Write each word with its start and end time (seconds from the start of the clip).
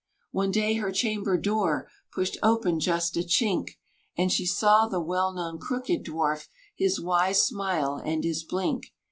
One 0.31 0.49
day 0.49 0.73
her 0.77 0.91
chamber 0.91 1.37
door 1.37 1.87
Pushed 2.11 2.35
open 2.41 2.79
just 2.79 3.15
a 3.17 3.19
chink, 3.19 3.75
And 4.17 4.31
she 4.31 4.47
saw 4.47 4.87
the 4.87 4.99
well 4.99 5.31
known 5.31 5.59
crooked 5.59 6.03
dwarf, 6.03 6.47
His 6.75 6.99
wise 6.99 7.45
smile 7.45 8.01
and 8.03 8.23
his 8.23 8.43
blink. 8.43 8.91